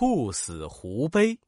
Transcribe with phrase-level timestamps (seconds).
[0.00, 1.38] 兔死狐悲。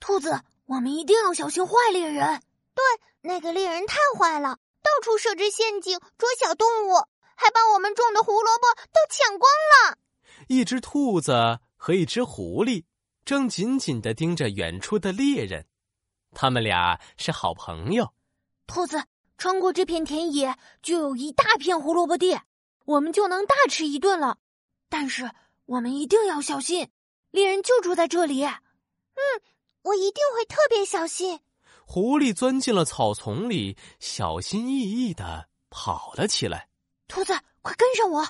[0.00, 2.42] 兔子，我们一定要小心坏猎人。
[2.74, 2.82] 对，
[3.20, 6.94] 那个猎人太坏了，到处设置陷阱捉小动物，
[7.36, 9.98] 还把我们种的胡萝卜都抢光了。
[10.48, 12.82] 一只兔子和一只狐狸
[13.24, 15.64] 正紧紧的盯着远处的猎人，
[16.32, 18.12] 他们俩是好朋友。
[18.66, 19.00] 兔子
[19.38, 22.36] 穿过这片田野，就有一大片胡萝卜地，
[22.84, 24.38] 我们就能大吃一顿了。
[24.88, 25.30] 但是
[25.66, 26.90] 我们一定要小心，
[27.36, 28.42] 猎人就住在这里。
[28.42, 29.22] 嗯，
[29.82, 31.38] 我一定会特别小心。
[31.86, 36.70] 狐狸钻进了草丛里，小心翼翼的跑了起来。
[37.08, 38.26] 兔子，快跟上我，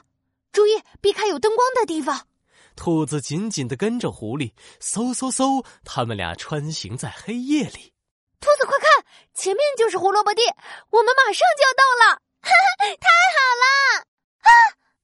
[0.51, 2.27] 注意避开有灯光的地方。
[2.74, 7.93] 兔子紧紧的跟着狐狸，嗖嗖嗖，他们俩穿行在黑夜里。
[8.41, 10.43] 兔子，快看，前面就是胡萝卜地，
[10.91, 12.20] 我们马上就要到了。
[12.43, 14.02] 太好了！
[14.41, 14.51] 啊！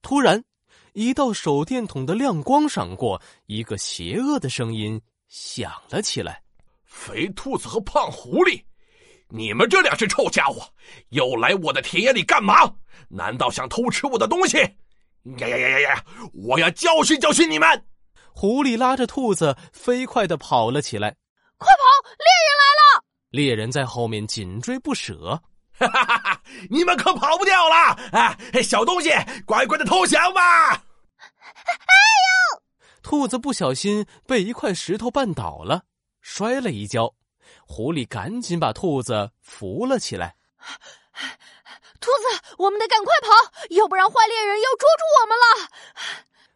[0.03, 0.45] 突然，
[0.93, 6.43] 一道手电筒的亮光闪过，一个邪恶的声音响了起来。
[6.85, 8.63] 肥兔子和胖狐狸，
[9.29, 10.63] 你们这两只臭家伙
[11.09, 12.71] 又来我的田野里干嘛？
[13.09, 14.59] 难道想偷吃我的东西？
[15.39, 16.05] 呀呀呀呀呀！
[16.35, 17.85] 我要教训教训你们！
[18.35, 21.17] 狐狸拉着兔子飞快的跑了起来。
[21.57, 21.83] 快跑！
[22.19, 22.65] 猎人来
[22.99, 23.05] 了！
[23.31, 25.41] 猎人在后面紧追不舍。
[25.79, 26.22] 哈哈哈哈！
[26.71, 27.97] 你们可跑不掉了！
[28.13, 29.11] 哎，小东西，
[29.47, 30.71] 乖乖的投降吧！
[30.71, 30.81] 哎
[32.55, 32.63] 呦！
[33.03, 35.83] 兔子不小心被一块石头绊倒了。
[36.21, 37.13] 摔了一跤，
[37.67, 40.37] 狐狸赶紧把兔子扶了起来。
[42.01, 43.29] 兔子，我们得赶快跑，
[43.71, 45.45] 要不然坏猎人要捉住我们了。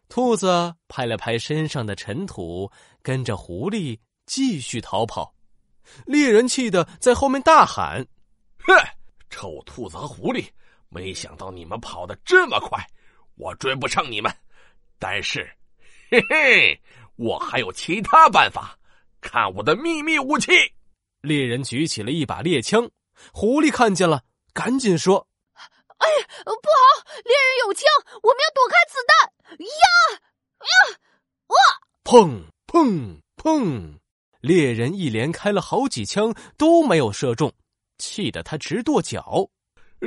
[0.09, 2.71] 兔子拍了拍身上的尘土，
[3.01, 5.33] 跟着狐狸继续逃跑。
[6.05, 8.05] 猎人气得在后面大喊
[8.65, 8.73] ：“哼，
[9.29, 10.47] 臭兔子和狐狸，
[10.89, 12.85] 没想到你们跑得这么快，
[13.35, 14.33] 我追不上你们。
[14.99, 15.49] 但是，
[16.09, 16.81] 嘿嘿，
[17.15, 18.77] 我还有其他办法。”
[19.19, 20.51] 看我的秘密武器！
[21.21, 22.89] 猎人举起了一把猎枪，
[23.33, 25.27] 狐狸看见了，赶紧说
[25.97, 26.07] ：“哎，
[26.45, 27.11] 不好！
[27.25, 27.83] 猎人有枪，
[28.21, 30.21] 我们要躲开子弹！”呀
[30.59, 30.99] 呀！
[31.47, 31.55] 哇！
[32.03, 33.97] 砰砰砰！
[34.39, 37.51] 猎人一连开了好几枪，都没有射中，
[37.97, 39.49] 气得他直跺脚。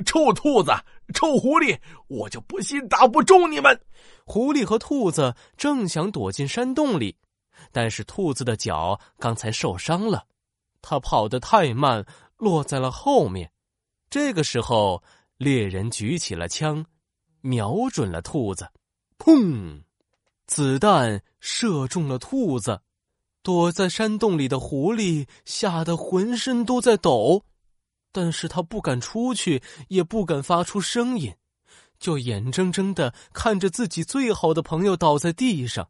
[0.07, 0.71] 臭兔子，
[1.13, 3.81] 臭狐狸，我就不信打不中你们！
[4.25, 7.17] 狐狸和兔子正想躲进山洞里。
[7.73, 10.25] 但是兔子的脚刚才受伤了，
[10.81, 12.07] 它跑得太慢，
[12.37, 13.51] 落在了后面。
[14.09, 15.03] 这个时候，
[15.37, 16.87] 猎人举起了枪，
[17.41, 18.71] 瞄准了兔子，
[19.19, 19.83] 砰！
[20.47, 22.81] 子弹射中了兔子。
[23.43, 27.43] 躲在山洞里的狐狸吓得浑身都在抖，
[28.13, 31.35] 但是他不敢出去，也不敢发出声音，
[31.99, 35.89] 就眼睁睁的看着自己最好的朋友倒在地上。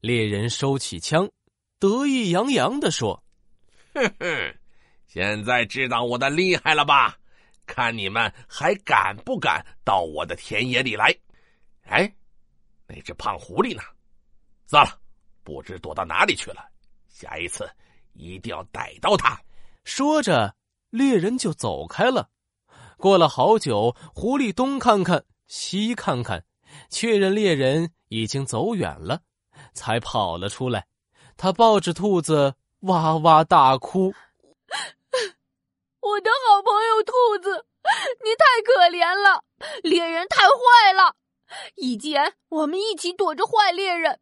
[0.00, 1.30] 猎人收起枪，
[1.78, 3.22] 得意洋洋的说
[3.92, 4.54] ：“哼哼，
[5.06, 7.18] 现在知道我的厉害了吧？
[7.66, 11.14] 看你们还敢不敢到我的田野里来？
[11.82, 12.10] 哎，
[12.86, 13.82] 那只胖狐狸呢？
[14.66, 14.98] 算了，
[15.44, 16.64] 不知躲到哪里去了。
[17.08, 17.68] 下一次
[18.14, 19.38] 一定要逮到它。”
[19.84, 20.54] 说着，
[20.90, 22.28] 猎人就走开了。
[22.98, 26.44] 过了好久，狐狸东看看西看看，
[26.90, 29.22] 确认猎人已经走远了。
[29.72, 30.86] 才跑了出来，
[31.36, 34.12] 他抱着兔子哇哇大哭。
[36.00, 37.12] 我的好朋友兔
[37.42, 37.66] 子，
[38.24, 39.44] 你太可怜了，
[39.82, 41.14] 猎人太坏了。
[41.76, 44.18] 以前我们一起躲着坏猎人，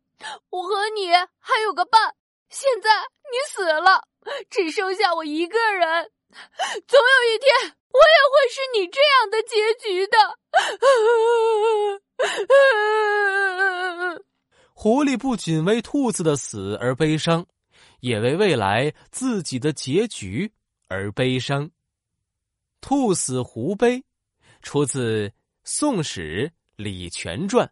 [0.50, 2.14] 我和你还有个伴。
[2.50, 2.90] 现在
[3.30, 4.08] 你死了，
[4.50, 6.10] 只剩下我一个人。
[6.86, 7.48] 总有一天，
[7.90, 10.16] 我也会是你这样的结局的。
[14.72, 17.46] 狐狸不仅为兔子的死而悲伤，
[18.00, 20.52] 也为未来自己的结局
[20.88, 21.70] 而悲伤。
[22.80, 24.04] 兔死狐悲，
[24.62, 25.28] 出自
[25.64, 27.66] 《宋史·李全传》。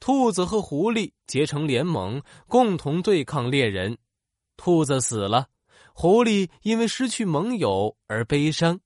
[0.00, 3.96] 兔子和狐狸结成联盟，共同对抗猎人。
[4.56, 5.48] 兔子死了，
[5.98, 8.80] 狐狸因为失去盟友而悲伤，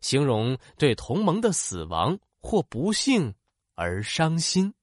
[0.00, 3.34] 形容对同盟的死亡或不幸
[3.74, 4.74] 而伤心。